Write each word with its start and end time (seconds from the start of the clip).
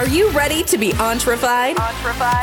Are 0.00 0.08
you 0.08 0.30
ready 0.30 0.62
to 0.62 0.78
be 0.78 0.92
entrefied? 0.92 1.76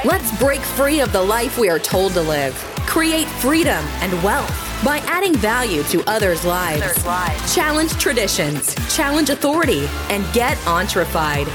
Let's 0.05 0.37
break 0.37 0.59
free 0.59 0.99
of 0.99 1.11
the 1.11 1.23
life 1.23 1.57
we 1.57 1.69
are 1.69 1.79
told 1.79 2.11
to 2.13 2.21
live. 2.21 2.53
Create 2.85 3.25
freedom 3.27 3.83
and 3.95 4.13
wealth 4.21 4.51
by 4.85 4.99
adding 5.07 5.33
value 5.33 5.81
to 5.85 6.03
others' 6.07 6.45
lives. 6.45 6.83
Others' 6.83 7.05
lives. 7.07 7.55
Challenge 7.55 7.91
traditions, 7.93 8.75
challenge 8.95 9.31
authority, 9.31 9.87
and 10.11 10.23
get 10.33 10.55
entrefied. 10.67 11.47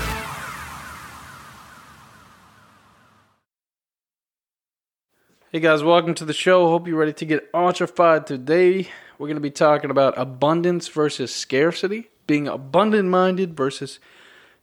Hey 5.53 5.61
guys, 5.61 5.85
welcome 5.85 6.15
to 6.15 6.25
the 6.25 6.33
show. 6.33 6.67
Hope 6.67 6.89
you're 6.89 6.99
ready 6.99 7.13
to 7.13 7.25
get 7.25 7.49
entrefied 7.55 8.27
today. 8.27 8.89
We're 9.19 9.29
going 9.29 9.37
to 9.37 9.41
be 9.41 9.53
talking 9.53 9.93
about 9.93 10.15
abundance 10.17 10.89
versus 10.89 11.33
scarcity, 11.33 12.11
being 12.27 12.49
abundant 12.49 13.09
minded 13.09 13.57
versus 13.57 14.01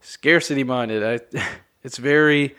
scarcity 0.02 0.64
minded. 0.64 1.04
I, 1.04 1.42
it's 1.84 1.98
very, 1.98 2.56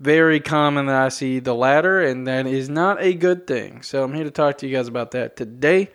very 0.00 0.40
common 0.40 0.86
that 0.86 0.96
I 0.96 1.08
see 1.08 1.38
the 1.38 1.54
latter, 1.54 2.02
and 2.02 2.26
that 2.26 2.46
is 2.46 2.68
not 2.68 3.02
a 3.02 3.14
good 3.14 3.46
thing. 3.46 3.82
So 3.82 4.02
I'm 4.02 4.14
here 4.14 4.24
to 4.24 4.30
talk 4.30 4.58
to 4.58 4.66
you 4.66 4.76
guys 4.76 4.88
about 4.88 5.12
that 5.12 5.36
today. 5.36 5.90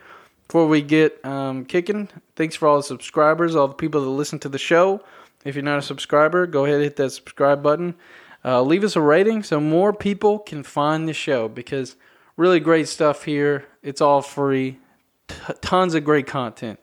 Before 0.48 0.68
we 0.68 0.82
get 0.82 1.24
um, 1.24 1.66
kicking, 1.66 2.10
thanks 2.36 2.56
for 2.56 2.68
all 2.68 2.78
the 2.78 2.84
subscribers, 2.84 3.56
all 3.56 3.68
the 3.68 3.76
people 3.76 4.02
that 4.02 4.10
listen 4.10 4.40
to 4.40 4.50
the 4.50 4.58
show. 4.58 5.04
If 5.46 5.56
you're 5.56 5.64
not 5.64 5.78
a 5.78 5.84
subscriber, 5.84 6.48
go 6.48 6.66
ahead 6.66 6.78
and 6.78 6.84
hit 6.84 6.96
that 6.96 7.12
subscribe 7.12 7.62
button. 7.62 7.96
Uh, 8.44 8.62
leave 8.62 8.84
us 8.84 8.96
a 8.96 9.02
rating 9.02 9.44
so 9.44 9.60
more 9.60 9.94
people 9.94 10.40
can 10.40 10.64
find 10.64 11.08
the 11.08 11.14
show 11.14 11.48
because 11.48 11.96
really 12.36 12.60
great 12.60 12.88
stuff 12.88 13.26
here. 13.26 13.66
It's 13.84 14.02
all 14.02 14.22
free, 14.22 14.80
T- 15.28 15.36
tons 15.62 15.94
of 15.94 16.04
great 16.04 16.26
content. 16.26 16.80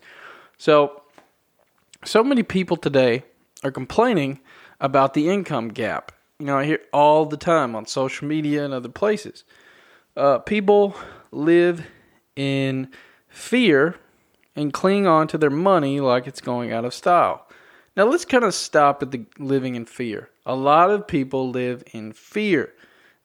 So, 0.59 1.03
so 2.05 2.23
many 2.23 2.43
people 2.43 2.77
today 2.77 3.25
are 3.65 3.71
complaining 3.71 4.41
about 4.81 5.15
the 5.15 5.29
income 5.29 5.69
gap. 5.69 6.13
You 6.39 6.47
know, 6.47 6.59
I 6.59 6.65
hear 6.65 6.81
all 6.93 7.25
the 7.25 7.37
time 7.37 7.75
on 7.75 7.87
social 7.87 8.29
media 8.29 8.65
and 8.65 8.75
other 8.75 8.89
places. 8.89 9.45
Uh, 10.17 10.39
people 10.39 10.95
live 11.31 11.87
in 12.37 12.91
fear 13.29 13.97
and 14.55 14.73
cling 14.73 15.07
on 15.07 15.29
to 15.29 15.39
their 15.39 15.51
money 15.51 16.01
like 16.01 16.27
it's 16.27 16.41
going 16.41 16.73
out 16.73 16.85
of 16.85 16.95
style. 16.95 17.47
Now, 17.97 18.05
let's 18.05 18.27
kind 18.27 18.45
of 18.45 18.55
stop 18.55 19.03
at 19.03 19.11
the 19.11 19.25
living 19.39 19.75
in 19.75 19.87
fear. 19.87 20.29
A 20.45 20.55
lot 20.55 20.91
of 20.91 21.07
people 21.07 21.51
live 21.51 21.83
in 21.93 22.13
fear. 22.13 22.73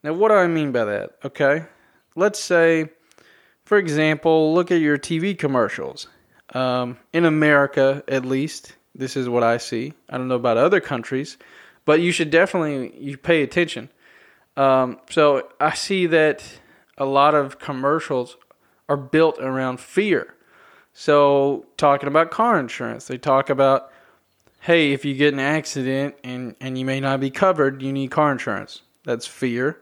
Now, 0.03 0.13
what 0.13 0.29
do 0.29 0.35
I 0.35 0.47
mean 0.47 0.71
by 0.71 0.85
that? 0.85 1.11
Okay. 1.25 1.65
Let's 2.15 2.39
say, 2.39 2.89
for 3.65 3.77
example, 3.77 4.53
look 4.53 4.71
at 4.71 4.81
your 4.81 4.97
TV 4.97 5.37
commercials. 5.37 6.07
Um, 6.53 6.97
in 7.13 7.25
America, 7.25 8.03
at 8.07 8.25
least, 8.25 8.73
this 8.95 9.15
is 9.15 9.29
what 9.29 9.43
I 9.43 9.57
see. 9.57 9.93
I 10.09 10.17
don't 10.17 10.27
know 10.27 10.35
about 10.35 10.57
other 10.57 10.79
countries, 10.79 11.37
but 11.85 12.01
you 12.01 12.11
should 12.11 12.29
definitely 12.29 12.93
you 12.99 13.17
pay 13.17 13.43
attention. 13.43 13.89
Um, 14.57 14.99
so 15.09 15.49
I 15.59 15.73
see 15.73 16.07
that 16.07 16.43
a 16.97 17.05
lot 17.05 17.35
of 17.35 17.59
commercials 17.59 18.37
are 18.89 18.97
built 18.97 19.39
around 19.39 19.79
fear. 19.79 20.35
So 20.93 21.65
talking 21.77 22.07
about 22.07 22.31
car 22.31 22.59
insurance, 22.59 23.07
they 23.07 23.17
talk 23.17 23.49
about, 23.49 23.91
hey, 24.59 24.91
if 24.91 25.05
you 25.05 25.15
get 25.15 25.33
an 25.33 25.39
accident 25.39 26.15
and 26.23 26.55
and 26.59 26.77
you 26.77 26.85
may 26.85 26.99
not 26.99 27.19
be 27.19 27.31
covered, 27.31 27.81
you 27.81 27.93
need 27.93 28.11
car 28.11 28.31
insurance. 28.31 28.81
That's 29.05 29.25
fear. 29.25 29.81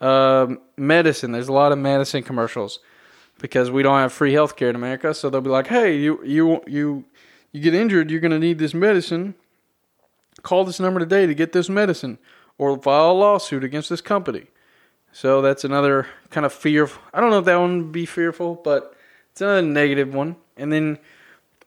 Um, 0.00 0.60
medicine, 0.76 1.32
there's 1.32 1.48
a 1.48 1.52
lot 1.52 1.72
of 1.72 1.78
medicine 1.78 2.22
commercials 2.22 2.78
because 3.40 3.70
we 3.70 3.82
don't 3.82 3.98
have 3.98 4.12
free 4.12 4.32
healthcare 4.32 4.70
in 4.70 4.76
America. 4.76 5.12
So 5.14 5.28
they'll 5.28 5.40
be 5.40 5.50
like, 5.50 5.66
hey, 5.66 5.96
you 5.96 6.22
you 6.24 6.62
you 6.66 7.04
you 7.54 7.60
get 7.60 7.72
injured, 7.72 8.10
you're 8.10 8.20
going 8.20 8.32
to 8.32 8.38
need 8.38 8.58
this 8.58 8.74
medicine. 8.74 9.36
Call 10.42 10.64
this 10.64 10.80
number 10.80 10.98
today 10.98 11.24
to 11.24 11.34
get 11.34 11.52
this 11.52 11.68
medicine 11.68 12.18
or 12.58 12.76
file 12.82 13.12
a 13.12 13.14
lawsuit 13.14 13.62
against 13.62 13.88
this 13.88 14.00
company. 14.00 14.48
So 15.12 15.40
that's 15.40 15.62
another 15.62 16.08
kind 16.30 16.44
of 16.44 16.52
fear. 16.52 16.90
I 17.14 17.20
don't 17.20 17.30
know 17.30 17.38
if 17.38 17.44
that 17.44 17.56
one 17.56 17.78
would 17.78 17.92
be 17.92 18.06
fearful, 18.06 18.56
but 18.56 18.96
it's 19.30 19.40
another 19.40 19.62
negative 19.62 20.12
one. 20.12 20.34
And 20.56 20.72
then 20.72 20.98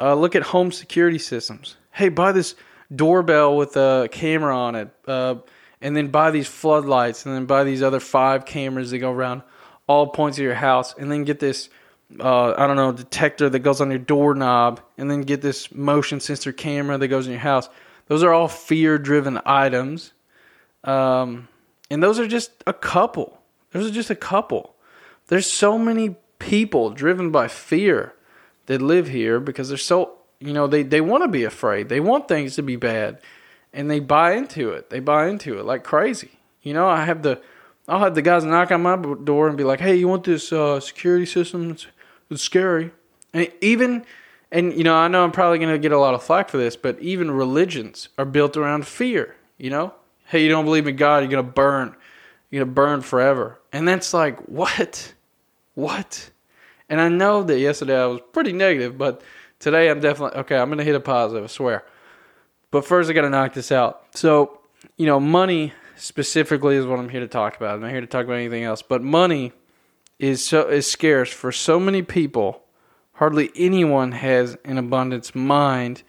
uh, 0.01 0.13
look 0.15 0.35
at 0.35 0.43
home 0.43 0.73
security 0.73 1.19
systems. 1.19 1.77
Hey, 1.91 2.09
buy 2.09 2.33
this 2.33 2.55
doorbell 2.93 3.55
with 3.55 3.77
a 3.77 4.09
camera 4.11 4.57
on 4.57 4.75
it, 4.75 4.89
uh, 5.07 5.35
and 5.81 5.95
then 5.95 6.09
buy 6.09 6.31
these 6.31 6.47
floodlights, 6.47 7.25
and 7.25 7.33
then 7.33 7.45
buy 7.45 7.63
these 7.63 7.81
other 7.81 8.01
five 8.01 8.45
cameras 8.45 8.91
that 8.91 8.99
go 8.99 9.11
around 9.11 9.41
all 9.87 10.07
points 10.07 10.37
of 10.37 10.43
your 10.43 10.53
house, 10.53 10.93
and 10.97 11.09
then 11.09 11.23
get 11.23 11.39
this 11.39 11.69
uh, 12.19 12.53
I 12.57 12.67
don't 12.67 12.75
know, 12.77 12.91
detector 12.91 13.49
that 13.49 13.59
goes 13.59 13.81
on 13.81 13.89
your 13.89 13.99
doorknob, 13.99 14.79
and 14.97 15.11
then 15.11 15.21
get 15.21 15.41
this 15.41 15.73
motion 15.73 16.19
sensor 16.19 16.51
camera 16.51 16.97
that 16.97 17.07
goes 17.07 17.27
in 17.27 17.33
your 17.33 17.41
house. 17.41 17.69
Those 18.07 18.23
are 18.23 18.33
all 18.33 18.47
fear 18.47 18.97
driven 18.97 19.39
items. 19.45 20.13
Um, 20.83 21.47
and 21.89 22.01
those 22.01 22.19
are 22.19 22.27
just 22.27 22.51
a 22.65 22.73
couple. 22.73 23.41
Those 23.71 23.89
are 23.89 23.93
just 23.93 24.09
a 24.09 24.15
couple. 24.15 24.75
There's 25.27 25.49
so 25.49 25.77
many 25.77 26.15
people 26.39 26.89
driven 26.91 27.31
by 27.31 27.47
fear 27.47 28.13
that 28.67 28.81
live 28.81 29.09
here 29.09 29.39
because 29.39 29.69
they're 29.69 29.77
so, 29.77 30.13
you 30.39 30.53
know, 30.53 30.67
they, 30.67 30.83
they 30.83 31.01
want 31.01 31.23
to 31.23 31.27
be 31.27 31.43
afraid. 31.43 31.89
They 31.89 31.99
want 31.99 32.27
things 32.27 32.55
to 32.55 32.63
be 32.63 32.77
bad. 32.77 33.19
And 33.73 33.91
they 33.91 33.99
buy 33.99 34.33
into 34.33 34.71
it. 34.71 34.89
They 34.89 34.99
buy 34.99 35.27
into 35.27 35.59
it 35.59 35.65
like 35.65 35.83
crazy. 35.83 36.31
You 36.61 36.73
know, 36.73 36.87
I 36.87 37.05
have 37.05 37.21
the. 37.21 37.41
I'll 37.89 37.99
have 37.99 38.15
the 38.15 38.21
guys 38.21 38.43
knock 38.43 38.71
on 38.71 38.81
my 38.81 38.97
door 38.97 39.47
and 39.47 39.57
be 39.57 39.63
like, 39.63 39.79
"Hey, 39.79 39.95
you 39.95 40.09
want 40.09 40.25
this 40.25 40.51
uh, 40.51 40.81
security 40.81 41.25
system? 41.25 41.77
It's, 42.29 42.41
scary." 42.41 42.91
And 43.33 43.51
even, 43.61 44.05
and 44.51 44.73
you 44.73 44.83
know, 44.83 44.95
I 44.95 45.07
know 45.07 45.23
I'm 45.23 45.31
probably 45.31 45.59
going 45.59 45.73
to 45.73 45.79
get 45.79 45.91
a 45.91 45.99
lot 45.99 46.13
of 46.13 46.23
flack 46.23 46.49
for 46.49 46.57
this, 46.57 46.75
but 46.75 46.99
even 46.99 47.31
religions 47.31 48.09
are 48.17 48.25
built 48.25 48.57
around 48.57 48.87
fear. 48.87 49.35
You 49.57 49.69
know, 49.69 49.93
hey, 50.25 50.43
you 50.43 50.49
don't 50.49 50.65
believe 50.65 50.87
in 50.87 50.95
God, 50.95 51.19
you're 51.19 51.31
going 51.31 51.45
to 51.45 51.51
burn. 51.51 51.95
You're 52.49 52.61
going 52.63 52.69
to 52.69 52.75
burn 52.75 53.01
forever. 53.01 53.59
And 53.73 53.87
that's 53.87 54.13
like, 54.13 54.39
what? 54.47 55.13
What? 55.73 56.31
And 56.89 57.01
I 57.01 57.09
know 57.09 57.43
that 57.43 57.59
yesterday 57.59 58.01
I 58.01 58.05
was 58.05 58.21
pretty 58.31 58.53
negative, 58.53 58.97
but 58.97 59.21
today 59.59 59.89
I'm 59.89 59.99
definitely 59.99 60.39
okay. 60.39 60.57
I'm 60.57 60.69
going 60.69 60.77
to 60.77 60.83
hit 60.83 60.95
a 60.95 60.99
positive, 60.99 61.43
I 61.43 61.47
swear. 61.47 61.83
But 62.71 62.85
first, 62.85 63.09
I 63.09 63.13
got 63.13 63.21
to 63.21 63.29
knock 63.29 63.53
this 63.53 63.71
out. 63.71 64.05
So, 64.15 64.59
you 64.97 65.05
know, 65.05 65.19
money 65.19 65.73
specifically 65.95 66.75
is 66.75 66.85
what 66.85 66.99
I'm 66.99 67.09
here 67.09 67.19
to 67.21 67.27
talk 67.27 67.57
about. 67.57 67.75
I'm 67.75 67.81
not 67.81 67.91
here 67.91 68.01
to 68.01 68.07
talk 68.07 68.25
about 68.25 68.35
anything 68.35 68.63
else. 68.63 68.81
But 68.81 69.01
money 69.01 69.53
is 70.19 70.43
so 70.43 70.67
is 70.67 70.89
scarce 70.89 71.31
for 71.31 71.51
so 71.51 71.79
many 71.79 72.01
people. 72.01 72.63
Hardly 73.13 73.51
anyone 73.55 74.11
has 74.11 74.57
an 74.63 74.77
abundance 74.77 75.33
mind 75.33 76.03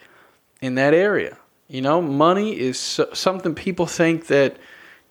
in 0.61 0.75
that 0.75 0.95
area. 0.95 1.39
You 1.69 1.83
know, 1.83 2.01
money 2.01 2.59
is 2.59 2.79
so, 2.79 3.09
something 3.13 3.55
people 3.55 3.87
think 3.87 4.27
that, 4.29 4.57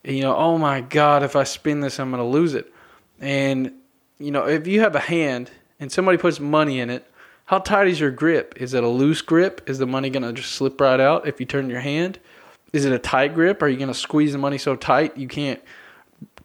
you 0.03 0.21
know, 0.21 0.35
oh 0.35 0.57
my 0.57 0.81
God, 0.81 1.23
if 1.23 1.35
I 1.35 1.43
spend 1.43 1.83
this, 1.83 1.99
I'm 1.99 2.11
going 2.11 2.21
to 2.21 2.27
lose 2.27 2.53
it. 2.53 2.71
And, 3.19 3.73
you 4.19 4.31
know, 4.31 4.47
if 4.47 4.67
you 4.67 4.81
have 4.81 4.95
a 4.95 4.99
hand 4.99 5.51
and 5.79 5.91
somebody 5.91 6.17
puts 6.17 6.39
money 6.39 6.79
in 6.79 6.89
it, 6.89 7.09
how 7.45 7.59
tight 7.59 7.87
is 7.87 7.99
your 7.99 8.11
grip? 8.11 8.55
Is 8.57 8.73
it 8.73 8.83
a 8.83 8.87
loose 8.87 9.21
grip? 9.21 9.61
Is 9.69 9.77
the 9.77 9.85
money 9.87 10.09
going 10.09 10.23
to 10.23 10.33
just 10.33 10.51
slip 10.51 10.81
right 10.81 10.99
out 10.99 11.27
if 11.27 11.39
you 11.39 11.45
turn 11.45 11.69
your 11.69 11.79
hand? 11.79 12.19
Is 12.73 12.85
it 12.85 12.91
a 12.91 12.99
tight 12.99 13.33
grip? 13.33 13.61
Are 13.61 13.67
you 13.67 13.77
going 13.77 13.87
to 13.87 13.93
squeeze 13.93 14.33
the 14.33 14.37
money 14.37 14.57
so 14.57 14.75
tight 14.75 15.15
you 15.15 15.27
can't 15.27 15.61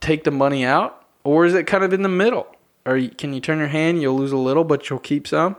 take 0.00 0.24
the 0.24 0.30
money 0.30 0.64
out? 0.64 1.01
Or 1.24 1.46
is 1.46 1.54
it 1.54 1.66
kind 1.66 1.84
of 1.84 1.92
in 1.92 2.02
the 2.02 2.08
middle? 2.08 2.46
Or 2.84 3.00
can 3.16 3.32
you 3.32 3.40
turn 3.40 3.58
your 3.58 3.68
hand, 3.68 4.02
you'll 4.02 4.16
lose 4.16 4.32
a 4.32 4.36
little, 4.36 4.64
but 4.64 4.90
you'll 4.90 4.98
keep 4.98 5.26
some? 5.28 5.56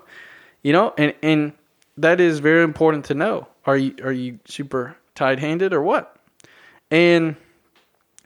You 0.62 0.74
know, 0.74 0.94
and, 0.98 1.14
and 1.22 1.54
that 1.98 2.20
is 2.20 2.40
very 2.40 2.64
important 2.64 3.06
to 3.06 3.14
know. 3.14 3.48
Are 3.66 3.78
you 3.78 3.96
are 4.04 4.12
you 4.12 4.40
super 4.46 4.98
tight 5.16 5.40
handed 5.40 5.74
or 5.74 5.82
what? 5.82 6.18
And 6.92 7.36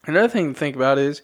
another 0.05 0.27
thing 0.27 0.53
to 0.53 0.59
think 0.59 0.75
about 0.75 0.97
is 0.97 1.21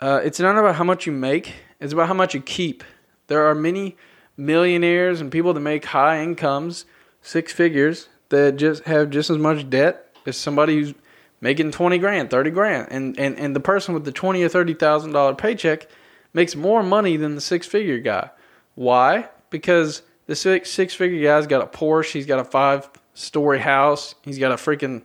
uh, 0.00 0.20
it's 0.22 0.38
not 0.38 0.56
about 0.56 0.74
how 0.74 0.84
much 0.84 1.06
you 1.06 1.12
make, 1.12 1.54
it's 1.80 1.92
about 1.92 2.08
how 2.08 2.14
much 2.14 2.34
you 2.34 2.40
keep. 2.40 2.84
There 3.28 3.46
are 3.46 3.54
many 3.54 3.96
millionaires 4.36 5.20
and 5.20 5.32
people 5.32 5.52
that 5.54 5.60
make 5.60 5.86
high 5.86 6.22
incomes, 6.22 6.84
six 7.22 7.52
figures, 7.52 8.08
that 8.28 8.56
just 8.56 8.84
have 8.84 9.10
just 9.10 9.30
as 9.30 9.38
much 9.38 9.68
debt 9.68 10.14
as 10.26 10.36
somebody 10.36 10.74
who's 10.74 10.94
making 11.40 11.70
20 11.70 11.98
grand, 11.98 12.30
30 12.30 12.50
grand. 12.50 12.88
And, 12.90 13.18
and, 13.18 13.38
and 13.38 13.54
the 13.54 13.60
person 13.60 13.94
with 13.94 14.04
the 14.04 14.12
20 14.12 14.42
or 14.42 14.48
$30,000 14.48 15.38
paycheck 15.38 15.86
makes 16.32 16.54
more 16.56 16.82
money 16.82 17.16
than 17.16 17.34
the 17.34 17.40
six 17.40 17.66
figure 17.66 17.98
guy. 17.98 18.30
Why? 18.74 19.28
Because 19.50 20.02
the 20.26 20.36
six, 20.36 20.70
six 20.70 20.94
figure 20.94 21.22
guy's 21.22 21.46
got 21.46 21.62
a 21.62 21.66
Porsche, 21.66 22.12
he's 22.12 22.26
got 22.26 22.38
a 22.38 22.44
five 22.44 22.88
story 23.14 23.58
house, 23.58 24.14
he's 24.22 24.38
got 24.38 24.52
a 24.52 24.56
freaking 24.56 25.02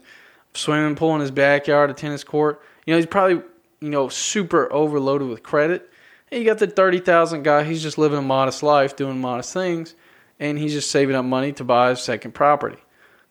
swimming 0.54 0.96
pool 0.96 1.16
in 1.16 1.22
his 1.22 1.32
backyard, 1.32 1.90
a 1.90 1.94
tennis 1.94 2.24
court. 2.24 2.62
You 2.86 2.94
know, 2.94 2.98
he's 2.98 3.08
probably, 3.08 3.42
you 3.80 3.90
know, 3.90 4.10
super 4.10 4.72
overloaded 4.72 5.30
with 5.30 5.42
credit. 5.42 5.90
And 6.32 6.40
you 6.40 6.46
got 6.46 6.58
the 6.58 6.68
30,000 6.68 7.44
guy, 7.44 7.64
he's 7.64 7.82
just 7.82 7.98
living 7.98 8.18
a 8.20 8.22
modest 8.22 8.64
life, 8.64 8.96
doing 8.96 9.22
modest 9.22 9.54
things, 9.54 9.96
and 10.40 10.58
he's 10.58 10.74
just 10.74 10.92
saving 10.92 11.16
up 11.16 11.26
money 11.26 11.54
to 11.54 11.64
buy 11.64 11.92
a 11.92 11.96
second 11.96 12.34
property. 12.34 12.83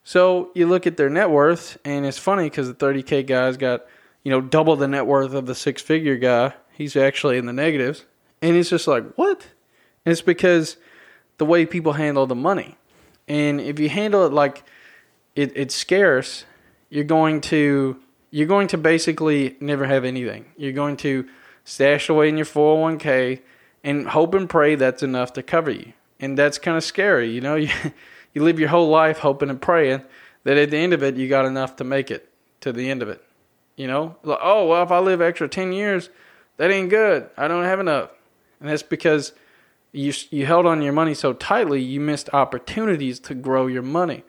So 0.05 0.51
you 0.55 0.67
look 0.67 0.87
at 0.87 0.97
their 0.97 1.11
net 1.11 1.31
worth, 1.31 1.79
and 1.85 2.05
it's 2.05 2.19
funny 2.19 2.51
because 2.51 2.69
the 2.69 2.75
30K 2.75 3.27
guy's 3.27 3.57
got, 3.57 3.87
you 4.25 4.31
know, 4.31 4.41
double 4.41 4.77
the 4.77 4.89
net 4.89 5.07
worth 5.07 5.33
of 5.33 5.47
the 5.47 5.55
six 5.55 5.81
figure 5.81 6.17
guy. 6.17 6.55
He's 6.73 6.97
actually 6.97 7.39
in 7.39 7.47
the 7.47 7.53
negatives. 7.53 8.05
And 8.41 8.57
it's 8.57 8.71
just 8.71 8.89
like, 8.89 9.05
what? 9.15 9.47
And 10.05 10.13
it's 10.13 10.23
because 10.23 10.77
the 11.39 11.45
way 11.45 11.67
people 11.67 11.93
handle 11.93 12.27
the 12.27 12.35
money. 12.35 12.77
And 13.29 13.61
if 13.61 13.79
you 13.79 13.89
handle 13.89 14.27
it 14.27 14.33
like 14.33 14.65
it, 15.37 15.53
it's 15.55 15.75
scarce, 15.75 16.45
you're 16.91 17.05
going 17.05 17.41
to 17.43 18.01
you're 18.31 18.49
going 18.49 18.67
to 18.69 18.79
basically 18.79 19.57
never 19.61 19.87
have 19.87 20.05
anything. 20.05 20.47
You're 20.57 20.73
going 20.73 20.97
to 20.99 21.29
stash 21.65 22.09
away 22.09 22.29
in 22.29 22.37
your 22.37 22.47
401k 22.47 23.41
and 23.85 24.09
hope 24.09 24.35
and 24.35 24.49
pray 24.49 24.75
that's 24.75 25.03
enough 25.03 25.35
to 25.35 25.43
cover 25.43 25.71
you. 25.71 25.93
And 26.19 26.39
that's 26.39 26.59
kind 26.59 26.77
of 26.77 26.83
scary, 26.83 27.31
you 27.31 27.41
know. 27.41 27.57
You 28.33 28.43
live 28.43 28.59
your 28.59 28.69
whole 28.71 28.89
life 28.89 29.19
hoping 29.19 29.51
and 29.51 29.61
praying 29.61 30.03
that 30.45 30.57
at 30.57 30.71
the 30.71 30.77
end 30.79 30.93
of 30.93 31.03
it 31.03 31.17
you 31.17 31.29
got 31.29 31.45
enough 31.45 31.77
to 31.77 31.85
make 31.85 32.11
it 32.11 32.29
to 32.61 32.73
the 32.73 32.91
end 32.91 33.03
of 33.03 33.09
it. 33.09 33.23
You 33.77 33.87
know, 33.87 34.17
like, 34.23 34.39
oh 34.43 34.67
well, 34.69 34.83
if 34.83 34.91
I 34.91 34.99
live 34.99 35.21
extra 35.21 35.49
ten 35.49 35.73
years, 35.73 36.11
that 36.59 36.71
ain't 36.71 36.91
good. 36.91 37.31
I 37.37 37.49
don't 37.49 37.65
have 37.65 37.81
enough, 37.81 38.11
and 38.61 38.69
that's 38.69 38.83
because 38.83 39.33
you 39.93 40.13
you 40.31 40.45
held 40.47 40.67
on 40.67 40.83
your 40.83 40.93
money 40.93 41.15
so 41.15 41.33
tightly, 41.33 41.81
you 41.81 41.99
missed 41.99 42.29
opportunities 42.35 43.19
to 43.21 43.35
grow 43.35 43.67
your 43.67 43.83
money, 43.83 44.25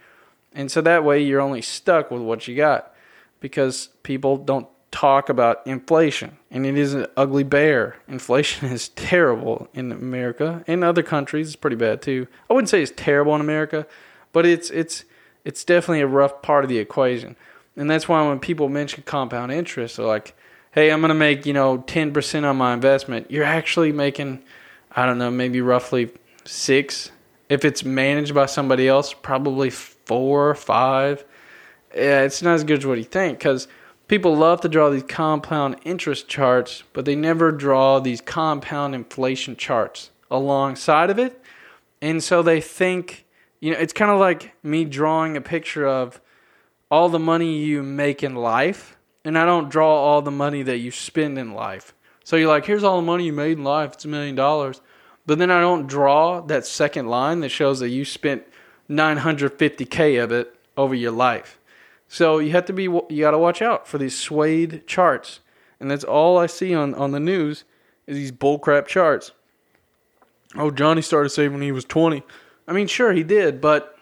and 0.54 0.72
so 0.72 0.80
that 0.82 1.04
way 1.04 1.22
you're 1.22 1.42
only 1.42 1.62
stuck 1.62 2.10
with 2.10 2.22
what 2.22 2.48
you 2.48 2.56
got, 2.56 2.94
because 3.42 3.90
people 4.04 4.38
don't 4.38 4.68
talk 5.04 5.28
about 5.28 5.68
inflation, 5.68 6.38
and 6.50 6.66
it 6.66 6.78
is 6.78 6.94
an 6.94 7.06
ugly 7.18 7.44
bear. 7.44 7.98
Inflation 8.08 8.70
is 8.72 8.88
terrible 8.90 9.68
in 9.74 9.92
America. 9.92 10.64
In 10.66 10.82
other 10.82 11.04
countries, 11.04 11.48
it's 11.48 11.56
pretty 11.58 11.76
bad 11.76 12.02
too. 12.02 12.26
I 12.50 12.54
wouldn't 12.54 12.70
say 12.70 12.82
it's 12.82 12.94
terrible 12.96 13.36
in 13.36 13.42
America, 13.42 13.86
but 14.32 14.46
it's 14.46 14.70
it's 14.70 15.04
it's 15.44 15.66
definitely 15.66 16.00
a 16.00 16.08
rough 16.08 16.42
part 16.42 16.64
of 16.64 16.70
the 16.70 16.78
equation. 16.78 17.36
And 17.76 17.92
that's 17.92 18.08
why 18.08 18.26
when 18.26 18.40
people 18.40 18.70
mention 18.70 19.04
compound 19.06 19.52
interest, 19.52 19.98
they're 19.98 20.06
like, 20.06 20.38
"Hey, 20.72 20.90
I'm 20.90 21.02
going 21.02 21.10
to 21.10 21.16
make 21.16 21.46
you 21.46 21.52
know 21.52 21.80
10% 21.80 22.46
on 22.46 22.56
my 22.56 22.74
investment." 22.74 23.30
You're 23.30 23.44
actually 23.44 23.92
making, 23.92 24.42
I 24.90 25.06
don't 25.06 25.18
know, 25.18 25.32
maybe 25.32 25.60
roughly 25.60 26.12
six. 26.46 27.12
If 27.50 27.66
it's 27.66 27.84
managed 27.84 28.34
by 28.34 28.46
somebody 28.46 28.88
else, 28.88 29.14
probably 29.14 29.70
four 29.70 30.52
or 30.52 30.56
five. 30.56 31.26
Yeah, 31.94 32.22
it's 32.22 32.42
not 32.42 32.54
as 32.54 32.64
good 32.64 32.80
as 32.80 32.86
what 32.86 32.98
you 32.98 33.04
think 33.04 33.38
because 33.38 33.68
people 34.14 34.36
love 34.36 34.62
to 34.62 34.70
draw 34.70 34.92
these 34.92 35.02
compound 35.02 35.76
interest 35.84 36.28
charts, 36.28 36.84
but 36.94 37.04
they 37.04 37.16
never 37.16 37.52
draw 37.52 37.98
these 37.98 38.22
compound 38.22 38.94
inflation 38.94 39.56
charts 39.56 40.12
alongside 40.30 41.10
of 41.10 41.18
it. 41.18 41.42
And 42.00 42.24
so 42.24 42.44
they 42.44 42.62
think, 42.62 43.26
you 43.60 43.72
know, 43.72 43.80
it's 43.80 43.92
kind 43.92 44.12
of 44.12 44.20
like 44.20 44.54
me 44.62 44.86
drawing 44.86 45.36
a 45.36 45.42
picture 45.42 45.88
of 45.88 46.22
all 46.92 47.10
the 47.10 47.18
money 47.18 47.58
you 47.58 47.82
make 47.82 48.22
in 48.22 48.36
life, 48.36 48.98
and 49.26 49.36
I 49.36 49.48
don't 49.48 49.72
draw 49.72 49.96
all 49.96 50.22
the 50.22 50.30
money 50.30 50.62
that 50.62 50.78
you 50.78 50.92
spend 50.92 51.40
in 51.40 51.56
life. 51.56 51.96
So 52.24 52.36
you're 52.36 52.50
like, 52.50 52.68
here's 52.68 52.84
all 52.84 52.98
the 52.98 53.08
money 53.08 53.26
you 53.26 53.34
made 53.34 53.58
in 53.58 53.64
life, 53.64 53.94
it's 53.94 54.06
a 54.06 54.10
million 54.10 54.36
dollars. 54.36 54.80
But 55.26 55.40
then 55.40 55.50
I 55.50 55.60
don't 55.60 55.88
draw 55.88 56.40
that 56.42 56.68
second 56.68 57.08
line 57.08 57.40
that 57.40 57.50
shows 57.50 57.80
that 57.80 57.90
you 57.90 58.06
spent 58.06 58.44
950k 58.92 60.24
of 60.24 60.32
it 60.32 60.56
over 60.78 60.94
your 60.94 61.10
life. 61.10 61.58
So 62.14 62.38
you 62.38 62.52
have 62.52 62.66
to 62.66 62.74
be 62.74 62.84
you 62.84 63.22
got 63.22 63.32
to 63.32 63.40
watch 63.40 63.60
out 63.60 63.88
for 63.88 63.98
these 63.98 64.16
swayed 64.16 64.86
charts. 64.86 65.40
And 65.80 65.90
that's 65.90 66.04
all 66.04 66.38
I 66.38 66.46
see 66.46 66.72
on 66.72 66.94
on 66.94 67.10
the 67.10 67.20
news 67.20 67.64
is 68.06 68.16
these 68.16 68.32
bullcrap 68.32 68.86
charts. 68.86 69.32
Oh, 70.56 70.70
Johnny 70.70 71.02
started 71.02 71.30
saving 71.30 71.54
when 71.54 71.64
he 71.64 71.72
was 71.72 71.86
20. 71.86 72.22
I 72.68 72.72
mean, 72.72 72.86
sure 72.86 73.14
he 73.14 73.24
did, 73.24 73.60
but 73.60 73.98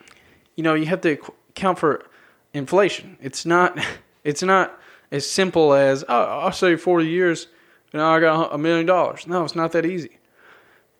you 0.57 0.63
know, 0.63 0.73
you 0.73 0.87
have 0.87 0.99
to 1.01 1.19
account 1.51 1.79
for 1.79 2.05
inflation. 2.53 3.15
It's 3.21 3.45
not 3.45 3.79
it's 4.25 4.43
not 4.43 4.77
as 5.09 5.25
simple 5.25 5.73
as 5.73 6.03
oh, 6.09 6.23
I'll 6.23 6.51
save 6.51 6.81
40 6.81 7.07
years 7.07 7.47
and 7.93 8.01
I 8.01 8.19
got 8.19 8.53
a 8.53 8.57
million 8.57 8.85
dollars. 8.85 9.25
No, 9.25 9.45
it's 9.45 9.55
not 9.55 9.71
that 9.71 9.85
easy. 9.85 10.19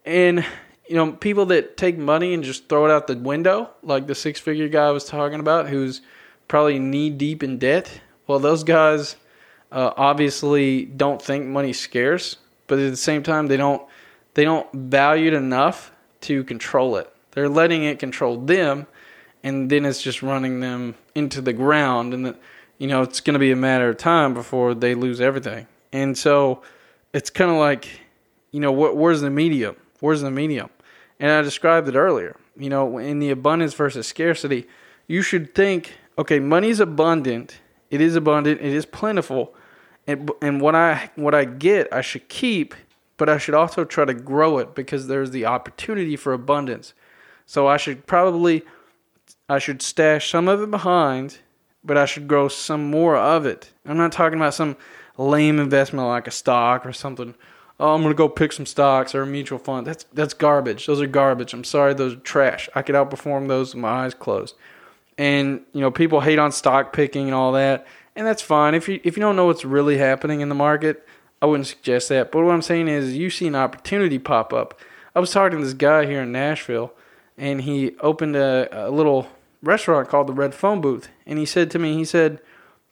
And 0.06 0.46
you 0.88 0.96
know, 0.96 1.12
people 1.12 1.46
that 1.48 1.76
take 1.76 1.98
money 1.98 2.34
and 2.34 2.42
just 2.42 2.70
throw 2.70 2.86
it 2.86 2.92
out 2.92 3.08
the 3.08 3.18
window, 3.18 3.72
like 3.84 4.08
the 4.08 4.16
six-figure 4.16 4.70
guy 4.70 4.88
I 4.88 4.92
was 4.92 5.04
talking 5.04 5.42
about, 5.42 5.68
who's 5.68 6.00
probably 6.52 6.80
knee 6.80 7.10
deep 7.10 7.44
in 7.44 7.58
debt. 7.58 8.02
Well, 8.28 8.38
those 8.38 8.66
guys 8.66 9.16
uh, 9.72 9.94
obviously 9.96 10.84
don't 10.84 11.22
think 11.22 11.46
money's 11.46 11.80
scarce, 11.80 12.36
but 12.68 12.78
at 12.78 12.92
the 12.92 12.98
same 12.98 13.24
time, 13.24 13.48
they 13.48 13.56
don't 13.56 13.82
they 14.34 14.44
don't 14.44 14.70
value 14.74 15.28
it 15.28 15.34
enough 15.34 15.94
to 16.22 16.44
control 16.44 16.98
it. 16.98 17.10
They're 17.32 17.48
letting 17.48 17.86
it 17.86 18.00
control 18.00 18.36
them, 18.36 18.86
and 19.44 19.70
then 19.70 19.86
it's 19.86 20.02
just 20.02 20.22
running 20.22 20.60
them 20.60 20.96
into 21.16 21.40
the 21.40 21.54
ground 21.54 22.14
and 22.14 22.26
the, 22.26 22.36
you 22.80 22.88
know 22.88 23.02
it's 23.02 23.22
going 23.22 23.36
to 23.36 23.40
be 23.40 23.52
a 23.52 23.56
matter 23.56 23.88
of 23.88 23.96
time 23.96 24.34
before 24.34 24.74
they 24.74 24.94
lose 24.94 25.22
everything 25.22 25.68
and 25.94 26.18
so 26.18 26.62
it's 27.14 27.30
kind 27.30 27.52
of 27.52 27.58
like 27.58 27.88
you 28.52 28.60
know 28.60 28.72
what 28.72 28.98
where's 28.98 29.22
the 29.22 29.30
medium 29.30 29.76
where's 30.00 30.22
the 30.22 30.32
medium 30.32 30.70
and 31.20 31.32
i 31.32 31.42
described 31.42 31.88
it 31.88 31.96
earlier 31.96 32.36
you 32.58 32.70
know 32.70 32.98
in 32.98 33.20
the 33.20 33.30
abundance 33.30 33.74
versus 33.74 34.08
scarcity 34.08 34.68
you 35.08 35.22
should 35.22 35.54
think 35.54 35.96
okay 36.18 36.40
money's 36.40 36.80
abundant 36.80 37.60
it 37.90 38.02
is 38.02 38.16
abundant 38.16 38.60
it 38.62 38.74
is 38.74 38.86
plentiful 38.86 39.54
and 40.08 40.32
and 40.42 40.62
what 40.62 40.76
i 40.76 41.10
what 41.16 41.36
i 41.36 41.46
get 41.46 41.92
i 41.94 42.02
should 42.02 42.28
keep 42.30 42.76
but 43.18 43.30
i 43.30 43.38
should 43.38 43.56
also 43.56 43.84
try 43.84 44.06
to 44.06 44.14
grow 44.14 44.58
it 44.58 44.76
because 44.76 45.08
there's 45.08 45.32
the 45.32 45.46
opportunity 45.46 46.16
for 46.16 46.34
abundance 46.34 46.94
so 47.46 47.68
i 47.68 47.78
should 47.78 48.06
probably 48.08 48.64
I 49.52 49.60
should 49.60 49.82
stash 49.82 50.30
some 50.30 50.48
of 50.48 50.62
it 50.62 50.72
behind, 50.72 51.40
but 51.84 51.98
I 51.98 52.06
should 52.06 52.28
grow 52.28 52.48
some 52.48 52.90
more 52.90 53.18
of 53.18 53.46
it. 53.46 53.72
I'm 53.86 53.98
not 53.98 54.14
talking 54.14 54.40
about 54.40 54.54
some 54.54 54.78
lame 55.18 55.60
investment 55.60 56.08
like 56.08 56.26
a 56.28 56.32
stock 56.32 56.86
or 56.86 56.94
something. 56.94 57.36
Oh, 57.78 57.94
I'm 57.94 58.02
gonna 58.02 58.14
go 58.14 58.30
pick 58.30 58.54
some 58.54 58.66
stocks 58.66 59.14
or 59.14 59.24
a 59.24 59.28
mutual 59.28 59.60
fund. 59.60 59.86
That's 59.86 60.06
that's 60.14 60.34
garbage. 60.34 60.86
Those 60.86 61.02
are 61.02 61.08
garbage. 61.08 61.54
I'm 61.54 61.66
sorry, 61.66 61.94
those 61.94 62.14
are 62.14 62.20
trash. 62.20 62.70
I 62.76 62.82
could 62.82 62.96
outperform 62.96 63.50
those 63.50 63.74
with 63.74 63.82
my 63.82 64.06
eyes 64.06 64.14
closed. 64.14 64.56
And 65.22 65.62
you 65.72 65.82
know, 65.82 65.92
people 65.92 66.20
hate 66.20 66.40
on 66.40 66.52
stock 66.52 66.94
picking 66.94 67.26
and 67.26 67.36
all 67.36 67.52
that, 67.52 67.86
and 68.16 68.26
that's 68.26 68.42
fine. 68.42 68.74
If 68.74 68.90
you 68.90 69.00
if 69.04 69.16
you 69.16 69.22
don't 69.22 69.36
know 69.36 69.46
what's 69.46 69.64
really 69.64 70.00
happening 70.00 70.42
in 70.42 70.50
the 70.50 70.56
market, 70.56 71.08
I 71.44 71.46
wouldn't 71.46 71.68
suggest 71.68 72.10
that. 72.10 72.32
But 72.32 72.44
what 72.44 72.52
I'm 72.52 72.64
saying 72.64 72.88
is, 72.88 73.16
you 73.16 73.30
see 73.30 73.46
an 73.46 73.54
opportunity 73.54 74.18
pop 74.18 74.52
up. 74.52 74.80
I 75.16 75.20
was 75.20 75.30
talking 75.30 75.60
to 75.60 75.64
this 75.64 75.76
guy 75.76 76.08
here 76.08 76.24
in 76.24 76.32
Nashville, 76.32 76.92
and 77.38 77.62
he 77.62 77.96
opened 78.00 78.36
a, 78.36 78.88
a 78.88 78.90
little 78.90 79.28
restaurant 79.62 80.10
called 80.10 80.26
the 80.26 80.34
Red 80.34 80.56
Phone 80.56 80.82
Booth, 80.82 81.10
and 81.28 81.38
he 81.38 81.46
said 81.46 81.70
to 81.70 81.78
me, 81.78 81.94
he 81.94 82.04
said, 82.04 82.40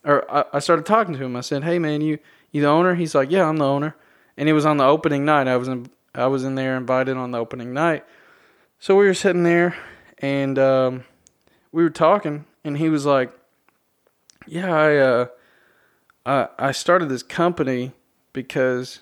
or 0.05 0.31
I, 0.31 0.43
I 0.53 0.59
started 0.59 0.85
talking 0.85 1.15
to 1.15 1.23
him. 1.23 1.35
I 1.35 1.41
said, 1.41 1.63
"Hey 1.63 1.79
man, 1.79 2.01
you 2.01 2.19
you 2.51 2.61
the 2.61 2.67
owner?" 2.67 2.93
He's 2.93 3.15
like, 3.15 3.31
"Yeah, 3.31 3.49
I'm 3.49 3.57
the 3.57 3.65
owner." 3.65 3.95
And 4.37 4.47
it 4.47 4.53
was 4.53 4.67
on 4.67 4.77
the 4.77 4.85
opening 4.85 5.25
night. 5.25 5.47
I 5.47 5.57
was 5.57 5.67
in 5.67 5.89
I 6.13 6.27
was 6.27 6.43
in 6.43 6.53
there 6.53 6.77
invited 6.77 7.17
on 7.17 7.31
the 7.31 7.39
opening 7.39 7.73
night. 7.73 8.05
So 8.77 8.95
we 8.95 9.05
were 9.05 9.15
sitting 9.15 9.41
there, 9.41 9.75
and 10.19 10.59
um, 10.59 11.05
we 11.71 11.83
were 11.83 11.89
talking, 11.89 12.45
and 12.63 12.77
he 12.77 12.89
was 12.89 13.05
like, 13.05 13.31
"Yeah, 14.45 14.73
I 14.73 14.97
uh, 14.97 15.27
I 16.25 16.47
I 16.57 16.71
started 16.71 17.09
this 17.09 17.23
company 17.23 17.93
because 18.33 18.99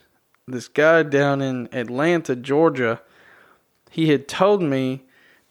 this 0.47 0.67
guy 0.67 1.03
down 1.03 1.41
in 1.41 1.69
Atlanta, 1.71 2.35
Georgia, 2.35 3.01
he 3.89 4.09
had 4.09 4.27
told 4.27 4.61
me." 4.61 5.03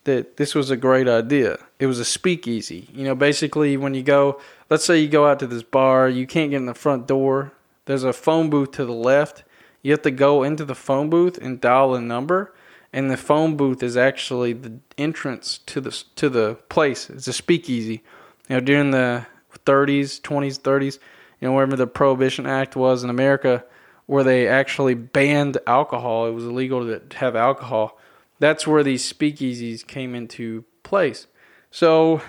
that 0.06 0.36
this 0.36 0.54
was 0.54 0.70
a 0.70 0.76
great 0.76 1.08
idea. 1.08 1.58
It 1.78 1.86
was 1.86 1.98
a 1.98 2.04
speakeasy. 2.04 2.88
You 2.92 3.04
know, 3.04 3.14
basically 3.14 3.76
when 3.76 3.92
you 3.92 4.04
go, 4.04 4.40
let's 4.70 4.84
say 4.84 4.98
you 5.00 5.08
go 5.08 5.26
out 5.26 5.40
to 5.40 5.48
this 5.48 5.64
bar, 5.64 6.08
you 6.08 6.26
can't 6.26 6.50
get 6.50 6.58
in 6.58 6.66
the 6.66 6.74
front 6.74 7.06
door. 7.06 7.52
There's 7.84 8.04
a 8.04 8.12
phone 8.12 8.48
booth 8.48 8.70
to 8.72 8.84
the 8.84 8.92
left. 8.92 9.42
You 9.82 9.92
have 9.92 10.02
to 10.02 10.10
go 10.10 10.42
into 10.42 10.64
the 10.64 10.74
phone 10.74 11.10
booth 11.10 11.38
and 11.38 11.60
dial 11.60 11.94
a 11.94 12.00
number, 12.00 12.54
and 12.96 13.10
the 13.10 13.16
phone 13.16 13.56
booth 13.56 13.82
is 13.82 13.96
actually 13.96 14.52
the 14.52 14.80
entrance 14.98 15.58
to 15.66 15.80
the 15.80 15.90
to 16.16 16.28
the 16.28 16.56
place. 16.68 17.08
It's 17.08 17.28
a 17.28 17.32
speakeasy. 17.32 18.02
You 18.48 18.56
know, 18.56 18.60
during 18.60 18.90
the 18.90 19.26
30s, 19.64 20.20
20s, 20.20 20.60
30s, 20.60 20.98
you 21.40 21.48
know, 21.48 21.52
wherever 21.52 21.76
the 21.76 21.86
Prohibition 21.86 22.46
Act 22.46 22.74
was 22.74 23.04
in 23.04 23.10
America, 23.10 23.64
where 24.06 24.24
they 24.24 24.48
actually 24.48 24.94
banned 24.94 25.58
alcohol. 25.66 26.26
It 26.26 26.32
was 26.32 26.44
illegal 26.44 26.84
to 26.84 27.16
have 27.18 27.36
alcohol 27.36 27.98
that's 28.38 28.66
where 28.66 28.82
these 28.82 29.10
speakeasies 29.10 29.86
came 29.86 30.14
into 30.14 30.64
place. 30.82 31.26
So 31.70 32.20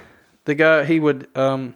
the 0.46 0.56
guy 0.56 0.86
he 0.86 1.00
would 1.00 1.28
um 1.36 1.76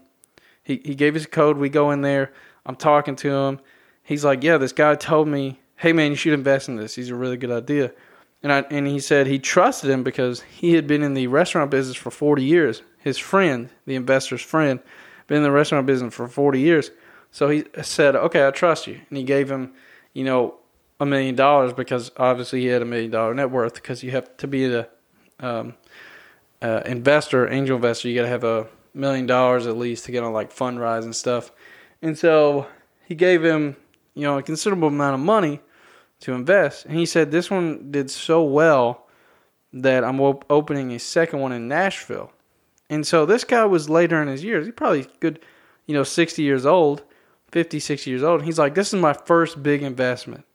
he 0.63 0.81
he 0.83 0.95
gave 0.95 1.15
a 1.15 1.25
code. 1.25 1.57
We 1.57 1.69
go 1.69 1.91
in 1.91 2.01
there. 2.01 2.31
I'm 2.65 2.75
talking 2.75 3.15
to 3.17 3.31
him. 3.31 3.59
He's 4.03 4.23
like, 4.25 4.43
yeah, 4.43 4.57
this 4.57 4.71
guy 4.71 4.95
told 4.95 5.27
me, 5.27 5.59
hey 5.77 5.93
man, 5.93 6.11
you 6.11 6.17
should 6.17 6.33
invest 6.33 6.69
in 6.69 6.75
this. 6.75 6.95
He's 6.95 7.09
a 7.09 7.15
really 7.15 7.37
good 7.37 7.51
idea. 7.51 7.91
And 8.43 8.51
I 8.51 8.59
and 8.71 8.87
he 8.87 8.99
said 8.99 9.27
he 9.27 9.39
trusted 9.39 9.89
him 9.89 10.03
because 10.03 10.41
he 10.41 10.73
had 10.73 10.87
been 10.87 11.03
in 11.03 11.13
the 11.13 11.27
restaurant 11.27 11.69
business 11.69 11.95
for 11.95 12.11
40 12.11 12.43
years. 12.43 12.81
His 12.97 13.17
friend, 13.17 13.69
the 13.85 13.95
investor's 13.95 14.41
friend, 14.41 14.79
been 15.27 15.37
in 15.37 15.43
the 15.43 15.51
restaurant 15.51 15.85
business 15.85 16.13
for 16.13 16.27
40 16.27 16.59
years. 16.59 16.91
So 17.31 17.49
he 17.49 17.63
said, 17.81 18.15
okay, 18.15 18.45
I 18.45 18.51
trust 18.51 18.87
you. 18.87 18.99
And 19.09 19.17
he 19.17 19.23
gave 19.23 19.49
him, 19.49 19.73
you 20.13 20.23
know, 20.23 20.55
a 20.99 21.05
million 21.05 21.35
dollars 21.35 21.73
because 21.73 22.11
obviously 22.17 22.61
he 22.61 22.67
had 22.67 22.81
a 22.81 22.85
million 22.85 23.09
dollar 23.09 23.33
net 23.33 23.49
worth 23.49 23.75
because 23.75 24.03
you 24.03 24.11
have 24.11 24.35
to 24.37 24.47
be 24.47 24.67
the 24.67 24.87
um, 25.39 25.75
uh, 26.61 26.81
investor, 26.85 27.51
angel 27.51 27.75
investor, 27.75 28.07
you 28.07 28.15
got 28.15 28.23
to 28.23 28.27
have 28.27 28.43
a 28.43 28.67
million 28.93 29.25
dollars 29.25 29.65
at 29.65 29.77
least 29.77 30.05
to 30.05 30.11
get 30.11 30.23
on 30.23 30.33
like 30.33 30.53
Fundrise 30.53 31.03
and 31.03 31.15
stuff. 31.15 31.51
And 32.01 32.17
so 32.17 32.67
he 33.05 33.15
gave 33.15 33.43
him, 33.43 33.75
you 34.13 34.23
know, 34.23 34.37
a 34.37 34.43
considerable 34.43 34.89
amount 34.89 35.15
of 35.15 35.21
money 35.21 35.59
to 36.21 36.33
invest. 36.33 36.85
And 36.85 36.97
he 36.97 37.05
said 37.05 37.31
this 37.31 37.51
one 37.51 37.91
did 37.91 38.09
so 38.09 38.43
well 38.43 39.07
that 39.73 40.03
I'm 40.03 40.19
op- 40.19 40.45
opening 40.49 40.91
a 40.91 40.99
second 40.99 41.39
one 41.39 41.51
in 41.51 41.67
Nashville. 41.67 42.31
And 42.89 43.05
so 43.05 43.25
this 43.25 43.43
guy 43.43 43.65
was 43.65 43.89
later 43.89 44.21
in 44.21 44.27
his 44.27 44.43
years. 44.43 44.65
He 44.65 44.71
probably 44.71 45.07
good, 45.19 45.39
you 45.85 45.93
know, 45.93 46.03
60 46.03 46.41
years 46.41 46.65
old, 46.65 47.03
50, 47.51 47.79
60 47.79 48.09
years 48.09 48.23
old. 48.23 48.43
He's 48.43 48.59
like, 48.59 48.75
This 48.75 48.93
is 48.93 48.99
my 48.99 49.13
first 49.13 49.61
big 49.61 49.81
investment. 49.81 50.45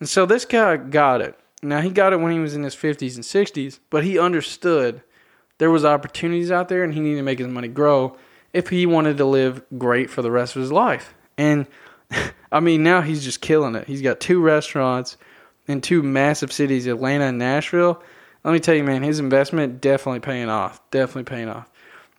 And 0.00 0.08
so 0.08 0.26
this 0.26 0.44
guy 0.44 0.76
got 0.76 1.20
it. 1.20 1.38
Now 1.62 1.80
he 1.80 1.90
got 1.90 2.12
it 2.12 2.20
when 2.20 2.32
he 2.32 2.38
was 2.38 2.54
in 2.54 2.62
his 2.62 2.76
50s 2.76 3.16
and 3.16 3.24
60s, 3.24 3.80
but 3.90 4.04
he 4.04 4.18
understood 4.18 5.02
there 5.58 5.70
was 5.70 5.84
opportunities 5.84 6.52
out 6.52 6.68
there 6.68 6.84
and 6.84 6.94
he 6.94 7.00
needed 7.00 7.16
to 7.16 7.22
make 7.22 7.40
his 7.40 7.48
money 7.48 7.68
grow 7.68 8.16
if 8.52 8.68
he 8.68 8.86
wanted 8.86 9.16
to 9.18 9.24
live 9.24 9.62
great 9.76 10.08
for 10.08 10.22
the 10.22 10.30
rest 10.30 10.54
of 10.56 10.62
his 10.62 10.72
life. 10.72 11.14
And 11.36 11.66
I 12.52 12.60
mean, 12.60 12.82
now 12.82 13.00
he's 13.00 13.24
just 13.24 13.40
killing 13.40 13.74
it. 13.74 13.86
He's 13.86 14.02
got 14.02 14.20
two 14.20 14.40
restaurants 14.40 15.16
in 15.66 15.80
two 15.80 16.02
massive 16.02 16.52
cities, 16.52 16.86
Atlanta 16.86 17.26
and 17.26 17.38
Nashville. 17.38 18.02
Let 18.44 18.52
me 18.52 18.60
tell 18.60 18.74
you, 18.74 18.84
man, 18.84 19.02
his 19.02 19.18
investment 19.18 19.80
definitely 19.80 20.20
paying 20.20 20.48
off. 20.48 20.80
Definitely 20.90 21.24
paying 21.24 21.48
off. 21.48 21.68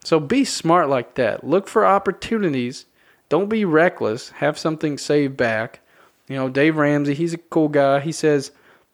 So 0.04 0.20
be 0.20 0.46
smart 0.46 0.90
like 0.90 1.16
that. 1.16 1.44
Look 1.44 1.68
for 1.68 1.86
opportunities. 1.86 2.86
Don't 3.30 3.50
be 3.50 3.66
reckless. 3.66 4.30
Have 4.32 4.58
something 4.58 4.98
saved 4.98 5.38
back. 5.38 5.82
You 6.28 6.36
know, 6.36 6.50
Dave 6.50 6.78
Ramsey, 6.78 7.16
he's 7.16 7.34
a 7.34 7.38
cool 7.38 7.70
guy. 7.70 8.00
He 8.00 8.12
says 8.12 8.52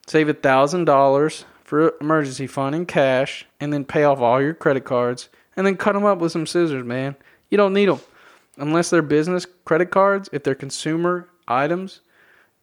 save 0.07 0.29
a 0.29 0.33
thousand 0.33 0.85
dollars 0.85 1.45
for 1.63 1.95
emergency 1.99 2.47
fund 2.47 2.75
in 2.75 2.85
cash, 2.85 3.45
and 3.59 3.73
then 3.73 3.83
pay 3.85 4.03
off 4.03 4.19
all 4.19 4.41
your 4.41 4.53
credit 4.53 4.85
cards, 4.85 5.29
and 5.57 5.65
then 5.65 5.75
cut 5.75 5.93
them 5.93 6.05
up 6.05 6.19
with 6.19 6.31
some 6.31 6.45
scissors, 6.45 6.85
man. 6.85 7.15
You 7.49 7.57
don't 7.57 7.73
need 7.73 7.89
them 7.89 7.99
unless 8.57 8.89
they're 8.89 9.01
business 9.01 9.45
credit 9.65 9.91
cards. 9.91 10.29
If 10.31 10.43
they're 10.43 10.55
consumer 10.55 11.29
items, 11.47 12.01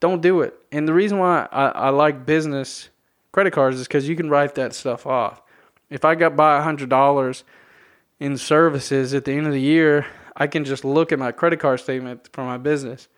don't 0.01 0.21
do 0.21 0.41
it. 0.41 0.55
And 0.71 0.89
the 0.89 0.95
reason 0.95 1.19
why 1.19 1.49
I, 1.53 1.69
I 1.69 1.89
like 1.91 2.27
business 2.27 2.89
credit 3.33 3.53
cards 3.53 3.79
is 3.79 3.87
because 3.87 4.09
you 4.09 4.17
can 4.17 4.29
write 4.29 4.55
that 4.57 4.75
stuff 4.75 5.07
off. 5.07 5.43
If 5.91 6.05
I 6.05 6.15
got 6.15 6.37
by 6.37 6.59
a 6.59 6.63
hundred 6.63 6.89
dollars 6.89 7.45
in 8.19 8.37
services 8.39 9.15
at 9.15 9.25
the 9.25 9.33
end 9.33 9.47
of 9.47 9.53
the 9.53 9.61
year, 9.61 10.07
I 10.37 10.47
can 10.47 10.65
just 10.65 10.85
look 10.85 11.13
at 11.13 11.19
my 11.19 11.33
credit 11.33 11.61
card 11.61 11.81
statement 11.81 12.29
for 12.33 12.45
my 12.45 12.57
business 12.57 13.09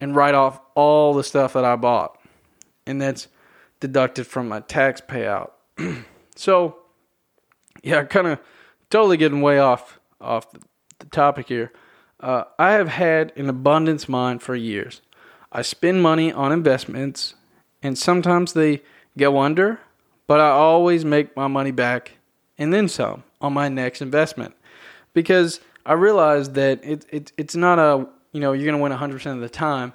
and 0.00 0.16
write 0.16 0.34
off 0.34 0.60
all 0.74 1.14
the 1.14 1.24
stuff 1.24 1.52
that 1.52 1.64
I 1.64 1.76
bought. 1.76 2.18
And 2.86 3.00
that's 3.00 3.28
deducted 3.80 4.26
from 4.26 4.48
my 4.48 4.60
tax 4.60 5.00
payout. 5.00 5.52
so, 6.36 6.78
yeah, 7.82 8.04
kind 8.04 8.26
of 8.26 8.40
totally 8.90 9.16
getting 9.16 9.40
way 9.40 9.58
off 9.58 9.98
off 10.20 10.50
the 10.98 11.06
topic 11.06 11.48
here. 11.48 11.72
Uh, 12.24 12.44
I 12.58 12.72
have 12.72 12.88
had 12.88 13.34
an 13.36 13.50
abundance 13.50 14.08
mind 14.08 14.42
for 14.42 14.56
years. 14.56 15.02
I 15.52 15.60
spend 15.60 16.02
money 16.02 16.32
on 16.32 16.52
investments, 16.52 17.34
and 17.82 17.98
sometimes 17.98 18.54
they 18.54 18.80
go 19.18 19.38
under, 19.38 19.78
but 20.26 20.40
I 20.40 20.48
always 20.48 21.04
make 21.04 21.36
my 21.36 21.48
money 21.48 21.70
back 21.70 22.12
and 22.56 22.72
then 22.72 22.88
some 22.88 23.24
on 23.42 23.52
my 23.52 23.68
next 23.68 24.00
investment. 24.00 24.54
Because 25.12 25.60
I 25.84 25.92
realize 25.92 26.52
that 26.52 26.82
it, 26.82 27.04
it 27.10 27.32
it's 27.36 27.54
not 27.54 27.78
a 27.78 28.08
you 28.32 28.40
know 28.40 28.54
you're 28.54 28.64
gonna 28.64 28.82
win 28.82 28.88
100 28.88 29.12
percent 29.12 29.36
of 29.36 29.42
the 29.42 29.50
time, 29.50 29.92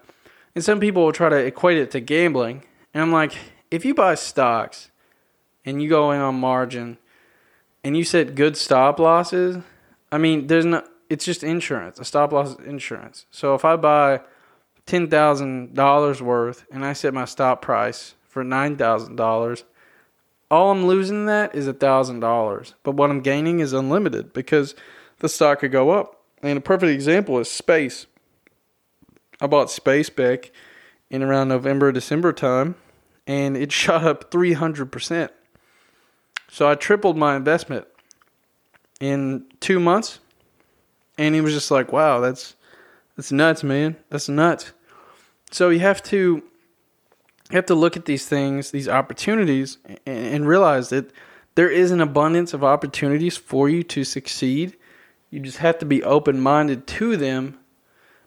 and 0.53 0.63
some 0.63 0.79
people 0.79 1.05
will 1.05 1.11
try 1.11 1.29
to 1.29 1.35
equate 1.37 1.79
it 1.79 1.89
to 1.91 1.99
gambling, 1.99 2.63
and 2.93 3.01
I'm 3.01 3.11
like, 3.11 3.35
if 3.71 3.83
you 3.83 3.95
buy 3.95 4.13
stocks 4.13 4.91
and 5.65 5.81
you 5.81 5.89
go 5.89 6.11
in 6.11 6.21
on 6.21 6.35
margin 6.35 6.99
and 7.83 7.97
you 7.97 8.03
set 8.03 8.35
good 8.35 8.55
stop 8.55 8.99
losses, 8.99 9.57
I 10.11 10.19
mean, 10.19 10.45
there's 10.45 10.65
no, 10.65 10.83
it's 11.09 11.25
just 11.25 11.43
insurance. 11.43 11.99
A 11.99 12.05
stop 12.05 12.31
loss 12.31 12.55
insurance. 12.59 13.25
So 13.31 13.55
if 13.55 13.65
I 13.65 13.75
buy 13.75 14.21
ten 14.85 15.09
thousand 15.09 15.73
dollars 15.73 16.21
worth 16.21 16.65
and 16.71 16.85
I 16.85 16.93
set 16.93 17.13
my 17.13 17.25
stop 17.25 17.61
price 17.61 18.15
for 18.27 18.43
nine 18.43 18.77
thousand 18.77 19.15
dollars, 19.15 19.63
all 20.49 20.71
I'm 20.71 20.85
losing 20.85 21.25
that 21.25 21.55
is 21.55 21.67
a 21.67 21.73
thousand 21.73 22.19
dollars. 22.19 22.75
But 22.83 22.95
what 22.95 23.09
I'm 23.09 23.21
gaining 23.21 23.59
is 23.59 23.73
unlimited 23.73 24.33
because 24.33 24.75
the 25.19 25.29
stock 25.29 25.59
could 25.59 25.71
go 25.71 25.91
up. 25.91 26.21
And 26.41 26.57
a 26.57 26.61
perfect 26.61 26.91
example 26.91 27.37
is 27.39 27.51
space. 27.51 28.05
I 29.41 29.47
bought 29.47 29.69
space 29.69 30.09
back 30.09 30.51
in 31.09 31.23
around 31.23 31.49
November, 31.49 31.91
December 31.91 32.31
time 32.31 32.75
and 33.29 33.55
it 33.55 33.71
shot 33.83 34.03
up 34.03 34.31
300%. 34.31 35.29
So 36.49 36.67
I 36.67 36.75
tripled 36.75 37.15
my 37.15 37.35
investment 37.35 37.87
in 38.99 39.45
2 39.61 39.79
months. 39.79 40.19
And 41.19 41.35
he 41.35 41.41
was 41.41 41.53
just 41.53 41.69
like, 41.69 41.91
"Wow, 41.91 42.21
that's 42.21 42.55
that's 43.15 43.31
nuts, 43.31 43.61
man. 43.61 43.97
That's 44.09 44.29
nuts." 44.29 44.71
So 45.51 45.69
you 45.69 45.79
have 45.81 46.01
to 46.03 46.41
you 47.49 47.55
have 47.55 47.65
to 47.65 47.75
look 47.75 47.97
at 47.97 48.05
these 48.05 48.25
things, 48.25 48.71
these 48.71 48.87
opportunities 48.87 49.77
and, 49.85 49.99
and 50.05 50.47
realize 50.47 50.89
that 50.89 51.11
there 51.55 51.69
is 51.69 51.91
an 51.91 51.99
abundance 51.99 52.53
of 52.53 52.63
opportunities 52.63 53.35
for 53.35 53.67
you 53.67 53.83
to 53.83 54.03
succeed. 54.05 54.77
You 55.29 55.41
just 55.41 55.57
have 55.57 55.77
to 55.79 55.85
be 55.85 56.01
open-minded 56.03 56.87
to 56.87 57.17
them, 57.17 57.59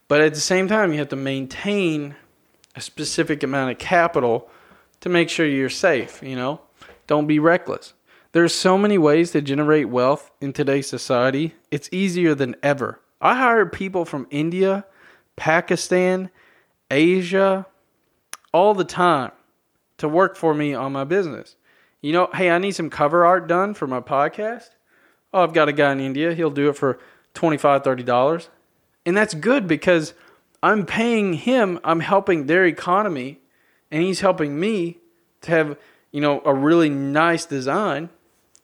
but 0.06 0.20
at 0.20 0.34
the 0.34 0.40
same 0.40 0.68
time 0.68 0.92
you 0.92 0.98
have 0.98 1.08
to 1.08 1.16
maintain 1.16 2.14
a 2.76 2.80
specific 2.80 3.42
amount 3.42 3.70
of 3.70 3.78
capital 3.78 4.50
to 5.00 5.08
make 5.08 5.30
sure 5.30 5.46
you're 5.46 5.70
safe, 5.70 6.22
you 6.22 6.36
know? 6.36 6.60
Don't 7.06 7.26
be 7.26 7.38
reckless. 7.38 7.94
There's 8.32 8.54
so 8.54 8.78
many 8.78 8.96
ways 8.96 9.30
to 9.32 9.42
generate 9.42 9.90
wealth 9.90 10.30
in 10.40 10.52
today's 10.54 10.88
society. 10.88 11.54
It's 11.70 11.88
easier 11.92 12.34
than 12.34 12.56
ever. 12.62 13.00
I 13.20 13.36
hire 13.36 13.66
people 13.66 14.04
from 14.04 14.26
India, 14.30 14.86
Pakistan, 15.36 16.30
Asia 16.90 17.66
all 18.52 18.74
the 18.74 18.84
time 18.84 19.32
to 19.98 20.08
work 20.08 20.36
for 20.36 20.54
me 20.54 20.74
on 20.74 20.92
my 20.92 21.04
business. 21.04 21.56
You 22.00 22.12
know, 22.12 22.28
hey, 22.34 22.50
I 22.50 22.58
need 22.58 22.72
some 22.72 22.90
cover 22.90 23.24
art 23.24 23.46
done 23.46 23.74
for 23.74 23.86
my 23.86 24.00
podcast. 24.00 24.70
Oh, 25.32 25.42
I've 25.42 25.52
got 25.52 25.68
a 25.68 25.72
guy 25.72 25.92
in 25.92 26.00
India. 26.00 26.34
He'll 26.34 26.50
do 26.50 26.68
it 26.68 26.76
for 26.76 26.98
$25, 27.34 27.84
$30. 27.84 28.48
And 29.06 29.16
that's 29.16 29.34
good 29.34 29.66
because 29.66 30.14
I'm 30.62 30.86
paying 30.86 31.34
him, 31.34 31.78
I'm 31.84 32.00
helping 32.00 32.46
their 32.46 32.64
economy 32.64 33.40
and 33.90 34.02
he's 34.02 34.20
helping 34.20 34.58
me 34.58 34.98
to 35.42 35.50
have 35.50 35.78
you 36.10 36.20
know 36.20 36.42
a 36.44 36.54
really 36.54 36.88
nice 36.88 37.44
design 37.46 38.10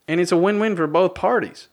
and 0.09 0.21
it's 0.21 0.33
a 0.33 0.37
win-win 0.37 0.75
for 0.75 0.87
both 0.89 1.15
parties. 1.15 1.69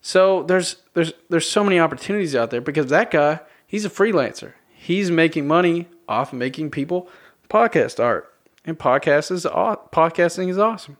So 0.00 0.42
there's 0.42 0.76
there's 0.94 1.12
there's 1.28 1.48
so 1.48 1.62
many 1.62 1.78
opportunities 1.78 2.34
out 2.34 2.50
there 2.50 2.60
because 2.60 2.86
that 2.86 3.12
guy 3.12 3.40
he's 3.66 3.84
a 3.84 3.90
freelancer. 3.90 4.54
He's 4.74 5.12
making 5.12 5.46
money 5.46 5.86
off 6.08 6.32
making 6.32 6.70
people 6.72 7.08
podcast 7.48 8.02
art. 8.02 8.32
And 8.64 8.78
podcast 8.78 9.30
is 9.30 9.44
podcasting 9.44 10.48
is 10.48 10.58
awesome. 10.58 10.96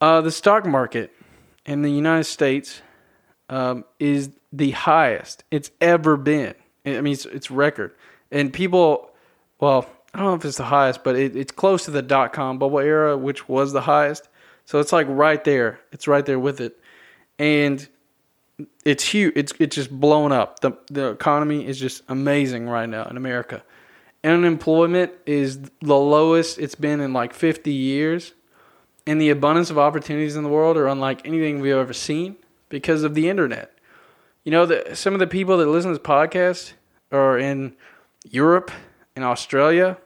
Uh, 0.00 0.20
the 0.20 0.30
stock 0.30 0.66
market 0.66 1.10
in 1.64 1.82
the 1.82 1.90
united 1.90 2.24
states 2.24 2.82
um, 3.48 3.84
is 3.98 4.30
the 4.52 4.70
highest 4.70 5.42
it's 5.50 5.70
ever 5.80 6.16
been. 6.16 6.54
I 6.84 7.00
mean 7.00 7.14
it's, 7.14 7.26
it's 7.26 7.50
record. 7.50 7.92
And 8.30 8.52
people 8.52 9.10
well 9.58 9.88
I 10.14 10.18
don't 10.18 10.28
know 10.28 10.34
if 10.34 10.44
it's 10.44 10.56
the 10.58 10.64
highest, 10.64 11.02
but 11.02 11.16
it, 11.16 11.34
it's 11.36 11.52
close 11.52 11.84
to 11.86 11.90
the 11.90 12.02
dot 12.02 12.32
com 12.32 12.58
bubble 12.58 12.78
era, 12.78 13.18
which 13.18 13.48
was 13.48 13.72
the 13.72 13.82
highest. 13.82 14.28
So 14.66 14.80
it's 14.80 14.92
like 14.92 15.06
right 15.08 15.42
there. 15.42 15.80
It's 15.92 16.06
right 16.06 16.26
there 16.26 16.38
with 16.38 16.60
it, 16.60 16.78
and 17.38 17.88
it's 18.84 19.04
huge. 19.04 19.32
It's 19.36 19.52
it's 19.58 19.76
just 19.76 19.90
blown 19.90 20.32
up. 20.32 20.60
the 20.60 20.72
The 20.90 21.10
economy 21.10 21.66
is 21.66 21.78
just 21.78 22.02
amazing 22.08 22.68
right 22.68 22.88
now 22.88 23.04
in 23.04 23.16
America. 23.16 23.62
Unemployment 24.24 25.12
is 25.24 25.60
the 25.80 25.96
lowest 25.96 26.58
it's 26.58 26.74
been 26.74 27.00
in 27.00 27.12
like 27.12 27.32
50 27.32 27.72
years, 27.72 28.34
and 29.06 29.20
the 29.20 29.30
abundance 29.30 29.70
of 29.70 29.78
opportunities 29.78 30.34
in 30.34 30.42
the 30.42 30.48
world 30.48 30.76
are 30.76 30.88
unlike 30.88 31.24
anything 31.24 31.60
we've 31.60 31.76
ever 31.76 31.92
seen 31.92 32.36
because 32.68 33.04
of 33.04 33.14
the 33.14 33.28
internet. 33.28 33.72
You 34.42 34.50
know, 34.50 34.66
the, 34.66 34.94
some 34.96 35.14
of 35.14 35.20
the 35.20 35.28
people 35.28 35.58
that 35.58 35.66
listen 35.66 35.92
to 35.92 35.98
this 35.98 36.06
podcast 36.06 36.72
are 37.12 37.38
in 37.38 37.76
Europe, 38.28 38.72
in 39.14 39.22
Australia, 39.22 39.96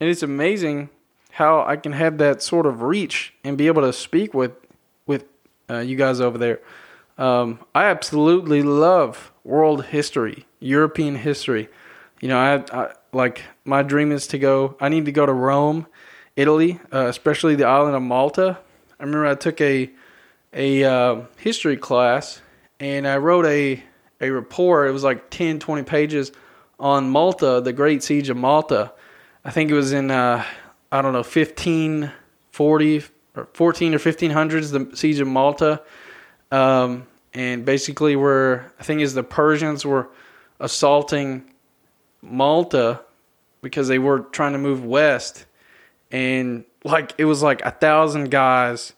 and 0.00 0.10
it's 0.10 0.24
amazing 0.24 0.90
how 1.36 1.62
I 1.66 1.76
can 1.76 1.92
have 1.92 2.16
that 2.16 2.40
sort 2.40 2.64
of 2.64 2.80
reach 2.80 3.34
and 3.44 3.58
be 3.58 3.66
able 3.66 3.82
to 3.82 3.92
speak 3.92 4.32
with 4.32 4.52
with 5.06 5.26
uh, 5.68 5.80
you 5.80 5.94
guys 5.94 6.18
over 6.18 6.38
there. 6.38 6.60
Um, 7.18 7.60
I 7.74 7.84
absolutely 7.84 8.62
love 8.62 9.32
world 9.44 9.84
history, 9.84 10.46
European 10.60 11.16
history. 11.16 11.68
You 12.20 12.28
know, 12.28 12.38
I, 12.38 12.64
I, 12.72 12.92
like 13.12 13.42
my 13.66 13.82
dream 13.82 14.12
is 14.12 14.26
to 14.28 14.38
go. 14.38 14.76
I 14.80 14.88
need 14.88 15.04
to 15.04 15.12
go 15.12 15.26
to 15.26 15.32
Rome, 15.32 15.86
Italy, 16.36 16.80
uh, 16.90 17.06
especially 17.06 17.54
the 17.54 17.66
island 17.66 17.96
of 17.96 18.02
Malta. 18.02 18.58
I 18.98 19.02
remember 19.02 19.26
I 19.26 19.34
took 19.34 19.60
a 19.60 19.90
a 20.54 20.84
uh, 20.84 21.20
history 21.36 21.76
class 21.76 22.40
and 22.80 23.06
I 23.06 23.18
wrote 23.18 23.44
a 23.44 23.82
a 24.22 24.30
report. 24.30 24.88
It 24.88 24.92
was 24.92 25.04
like 25.04 25.28
10, 25.28 25.58
20 25.58 25.82
pages 25.82 26.32
on 26.80 27.10
Malta, 27.10 27.60
the 27.60 27.74
Great 27.74 28.02
Siege 28.02 28.30
of 28.30 28.38
Malta 28.38 28.92
I 29.46 29.50
think 29.52 29.70
it 29.70 29.74
was 29.74 29.92
in 29.92 30.10
uh, 30.10 30.44
I 30.96 31.02
don't 31.02 31.12
know 31.12 31.18
1540 31.18 33.04
or 33.36 33.48
14 33.52 33.94
or 33.94 33.98
1500s 33.98 34.72
the 34.72 34.96
siege 34.96 35.20
of 35.20 35.28
Malta, 35.28 35.82
um, 36.50 37.06
and 37.34 37.66
basically 37.66 38.16
where 38.16 38.72
I 38.80 38.82
think 38.82 39.02
is 39.02 39.12
the 39.12 39.22
Persians 39.22 39.84
were 39.84 40.08
assaulting 40.58 41.44
Malta 42.22 43.02
because 43.60 43.88
they 43.88 43.98
were 43.98 44.20
trying 44.20 44.52
to 44.52 44.58
move 44.58 44.86
west, 44.86 45.44
and 46.10 46.64
like 46.82 47.12
it 47.18 47.26
was 47.26 47.42
like 47.42 47.60
a 47.60 47.72
thousand 47.72 48.30
guys 48.30 48.94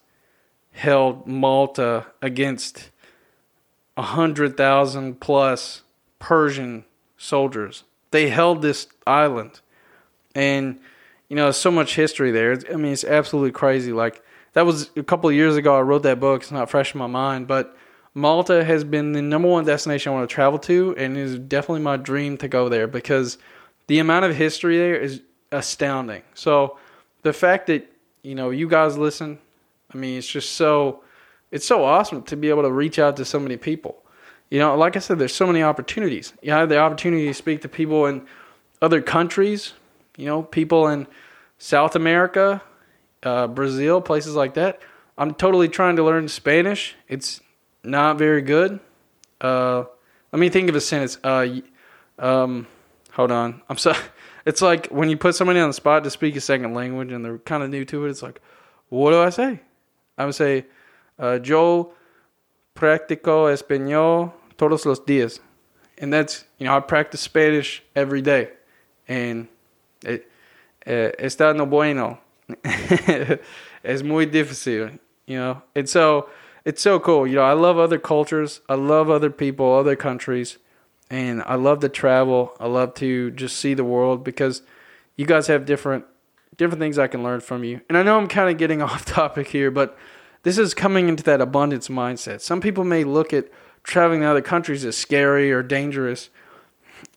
held 0.71 1.26
Malta 1.26 2.07
against 2.23 2.90
a 3.97 4.02
hundred 4.02 4.57
thousand 4.57 5.21
plus 5.21 5.83
Persian 6.21 6.85
soldiers. 7.17 7.83
They 8.12 8.28
held 8.28 8.62
this 8.62 8.87
island, 9.05 9.59
and 10.33 10.78
you 11.29 11.37
know, 11.37 11.51
so 11.51 11.71
much 11.71 11.95
history 11.95 12.31
there. 12.31 12.59
I 12.73 12.77
mean, 12.77 12.93
it's 12.93 13.05
absolutely 13.05 13.53
crazy. 13.53 13.93
Like 13.93 14.23
that 14.55 14.67
was 14.67 14.91
a 14.97 15.03
couple 15.03 15.29
of 15.29 15.37
years 15.37 15.57
ago. 15.57 15.77
I 15.77 15.81
wrote 15.81 16.03
that 16.05 16.21
book. 16.21 16.43
It's 16.43 16.51
not 16.51 16.71
fresh 16.71 16.95
in 16.95 16.99
my 16.99 17.07
mind, 17.07 17.47
but 17.47 17.77
Malta 18.15 18.65
has 18.65 18.85
been 18.85 19.13
the 19.13 19.23
number 19.23 19.49
one 19.49 19.65
destination 19.65 20.13
I 20.13 20.17
want 20.17 20.29
to 20.29 20.35
travel 20.35 20.59
to, 20.61 20.95
and 20.97 21.17
it 21.17 21.21
is 21.21 21.39
definitely 21.39 21.83
my 21.83 21.97
dream 21.97 22.37
to 22.39 22.49
go 22.49 22.69
there 22.69 22.87
because 22.87 23.39
the 23.87 23.99
amount 23.99 24.25
of 24.25 24.35
history 24.35 24.77
there 24.79 24.97
is 24.97 25.23
astounding. 25.53 26.23
So 26.35 26.79
the 27.23 27.33
fact 27.33 27.67
that 27.69 27.91
you 28.23 28.35
know 28.35 28.51
you 28.51 28.69
guys 28.69 28.99
listen, 28.99 29.39
I 29.93 29.97
mean, 29.97 30.19
it's 30.19 30.27
just 30.27 30.55
so 30.55 31.03
it's 31.51 31.67
so 31.67 31.85
awesome 31.85 32.23
to 32.25 32.37
be 32.37 32.49
able 32.49 32.63
to 32.63 32.73
reach 32.73 32.99
out 32.99 33.17
to 33.17 33.25
so 33.25 33.39
many 33.39 33.57
people. 33.57 34.03
You 34.51 34.59
know, 34.59 34.77
like 34.77 34.97
I 34.97 35.01
said, 35.01 35.19
there's 35.19 35.35
so 35.35 35.47
many 35.47 35.63
opportunities. 35.63 36.33
You 36.43 36.53
have 36.53 36.69
the 36.69 36.79
opportunity 36.79 37.27
to 37.27 37.35
speak 37.35 37.63
to 37.63 37.69
people 37.69 38.07
in 38.07 38.27
other 38.81 39.03
countries. 39.03 39.75
You 40.19 40.27
know, 40.27 40.43
people 40.43 40.89
in 40.89 41.07
South 41.57 41.97
America, 41.97 42.61
uh, 43.23 43.47
Brazil, 43.47 44.01
places 44.01 44.35
like 44.35 44.55
that. 44.55 44.81
I'm 45.17 45.33
totally 45.33 45.69
trying 45.69 45.97
to 45.97 46.05
learn 46.05 46.29
Spanish. 46.29 46.97
It's 47.09 47.41
not 47.83 48.19
very 48.19 48.43
good. 48.43 48.81
Uh, 49.41 49.85
let 50.33 50.41
me 50.41 50.49
think 50.49 50.69
of 50.69 50.77
a 50.77 50.81
sentence. 50.81 51.19
Uh, 51.23 51.61
um, 52.19 52.67
hold 53.13 53.31
on. 53.33 53.63
I'm 53.69 53.79
sorry. 53.79 53.99
It's 54.47 54.63
like 54.63 54.87
when 54.87 55.11
you 55.11 55.19
put 55.19 55.35
somebody 55.35 55.61
on 55.61 55.69
the 55.69 55.75
spot 55.75 56.05
to 56.05 56.11
speak 56.11 56.35
a 56.35 56.41
second 56.41 56.73
language 56.73 57.13
and 57.13 57.23
they're 57.23 57.37
kind 57.37 57.63
of 57.63 57.69
new 57.69 57.85
to 57.85 58.07
it. 58.07 58.11
It's 58.11 58.23
like, 58.23 58.41
what 58.89 59.11
do 59.11 59.21
I 59.21 59.29
say? 59.29 59.61
I 60.17 60.25
would 60.25 60.35
say, 60.35 60.65
uh, 61.19 61.39
yo 61.45 61.93
practico 62.75 63.53
español 63.53 64.33
todos 64.57 64.87
los 64.87 65.01
días, 65.01 65.41
and 65.99 66.13
that's 66.13 66.45
you 66.57 66.67
know 66.67 66.77
I 66.77 66.81
practice 66.81 67.21
Spanish 67.21 67.83
every 67.95 68.23
day, 68.23 68.51
and 69.07 69.49
eh, 70.05 70.21
está 71.19 71.55
no 71.55 71.67
bueno. 71.67 72.19
es 73.85 74.02
muy 74.02 74.26
difícil, 74.26 74.99
you 75.26 75.37
know. 75.37 75.62
And 75.75 75.88
so 75.88 76.28
it's 76.64 76.83
so 76.83 76.99
cool. 76.99 77.26
You 77.26 77.37
know, 77.37 77.43
I 77.43 77.52
love 77.52 77.78
other 77.78 77.99
cultures. 77.99 78.61
I 78.69 78.75
love 78.75 79.11
other 79.11 79.31
people, 79.31 79.75
other 79.75 79.97
countries 79.97 80.59
and 81.11 81.43
I 81.47 81.55
love 81.55 81.81
to 81.81 81.88
travel. 81.88 82.55
I 82.61 82.67
love 82.67 82.95
to 82.95 83.31
just 83.31 83.57
see 83.57 83.75
the 83.75 83.85
world 83.85 84.25
because 84.25 84.62
you 85.17 85.26
guys 85.26 85.47
have 85.47 85.64
different 85.64 86.05
different 86.57 86.81
things 86.81 86.99
I 86.99 87.07
can 87.07 87.23
learn 87.23 87.40
from 87.40 87.62
you. 87.62 87.81
And 87.88 87.97
I 87.97 88.02
know 88.02 88.19
I'm 88.19 88.26
kind 88.26 88.50
of 88.50 88.59
getting 88.59 88.83
off 88.88 89.05
topic 89.05 89.49
here, 89.49 89.71
but 89.71 89.97
this 90.43 90.59
is 90.59 90.75
coming 90.75 91.09
into 91.09 91.23
that 91.25 91.40
abundance 91.40 91.88
mindset. 91.88 92.40
Some 92.40 92.61
people 92.61 92.85
may 92.85 93.05
look 93.05 93.33
at 93.33 93.49
traveling 93.85 94.21
to 94.21 94.26
other 94.26 94.43
countries 94.43 94.85
as 94.85 94.97
scary 94.97 95.52
or 95.52 95.62
dangerous. 95.62 96.31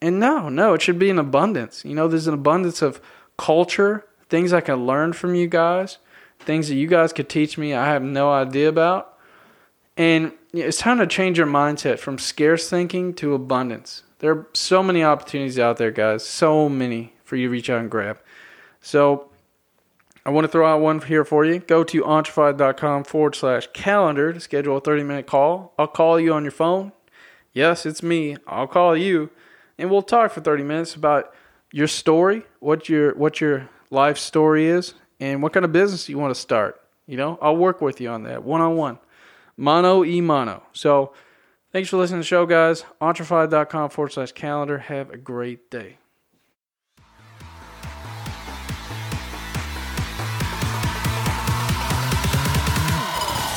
And 0.02 0.20
no, 0.20 0.50
no, 0.50 0.74
it 0.74 0.82
should 0.82 1.00
be 1.00 1.10
an 1.10 1.20
abundance. 1.20 1.86
You 1.86 1.96
know, 1.96 2.08
there's 2.08 2.28
an 2.28 2.34
abundance 2.34 2.82
of 2.82 3.02
culture, 3.38 4.06
things 4.30 4.54
I 4.54 4.62
can 4.62 4.86
learn 4.86 5.14
from 5.14 5.36
you 5.36 5.48
guys, 5.48 5.98
things 6.40 6.68
that 6.70 6.76
you 6.76 6.88
guys 6.88 7.14
could 7.14 7.30
teach 7.30 7.58
me 7.58 7.74
I 7.74 7.88
have 7.88 8.04
no 8.04 8.32
idea 8.32 8.70
about. 8.70 9.18
And 9.98 10.32
it's 10.54 10.78
time 10.78 10.98
to 11.00 11.08
change 11.08 11.38
your 11.38 11.48
mindset 11.48 12.00
from 12.00 12.18
scarce 12.18 12.70
thinking 12.70 13.14
to 13.16 13.34
abundance. 13.34 14.04
There 14.20 14.32
are 14.32 14.48
so 14.54 14.84
many 14.84 15.04
opportunities 15.04 15.60
out 15.60 15.78
there, 15.78 15.92
guys. 15.92 16.26
So 16.26 16.70
many 16.70 17.14
for 17.24 17.36
you 17.36 17.48
to 17.48 17.52
reach 17.52 17.70
out 17.70 17.82
and 17.82 17.90
grab. 17.90 18.20
So 18.82 19.30
I 20.26 20.30
want 20.30 20.46
to 20.46 20.48
throw 20.48 20.66
out 20.66 20.82
one 20.82 21.02
here 21.02 21.26
for 21.26 21.46
you. 21.46 21.60
Go 21.60 21.84
to 21.86 22.06
entrefied.com 22.06 23.06
forward 23.06 23.36
slash 23.36 23.68
calendar 23.74 24.32
to 24.32 24.40
schedule 24.40 24.78
a 24.78 24.82
30 24.82 25.04
minute 25.04 25.28
call. 25.28 25.74
I'll 25.80 25.88
call 25.88 26.20
you 26.20 26.34
on 26.34 26.44
your 26.44 26.52
phone. 26.52 26.92
Yes, 27.54 27.86
it's 27.86 28.04
me. 28.04 28.38
I'll 28.48 28.68
call 28.68 28.96
you 28.96 29.30
and 29.78 29.90
we'll 29.90 30.02
talk 30.02 30.32
for 30.32 30.42
30 30.42 30.64
minutes 30.64 30.96
about 30.96 31.34
your 31.72 31.88
story, 31.88 32.44
what 32.60 32.90
your 32.90 33.16
what 33.16 33.42
your 33.42 33.70
life 33.90 34.18
story 34.18 34.68
is, 34.68 34.94
and 35.20 35.42
what 35.42 35.54
kind 35.54 35.66
of 35.66 35.72
business 35.72 36.10
you 36.10 36.18
want 36.18 36.34
to 36.34 36.40
start. 36.40 36.82
You 37.08 37.18
know, 37.18 37.38
I'll 37.42 37.58
work 37.58 37.82
with 37.82 38.00
you 38.00 38.10
on 38.10 38.24
that 38.24 38.44
one 38.44 38.62
on 38.62 38.76
one 38.76 39.00
mono 39.58 40.04
e 40.04 40.22
mono. 40.22 40.64
So 40.74 41.14
thanks 41.72 41.90
for 41.90 41.98
listening 41.98 42.20
to 42.20 42.24
the 42.24 42.28
show, 42.28 42.46
guys. 42.46 42.84
Entrefied.com 43.00 43.90
forward 43.90 44.12
slash 44.12 44.32
calendar. 44.32 44.80
Have 44.80 45.10
a 45.12 45.18
great 45.18 45.70
day. 45.70 46.01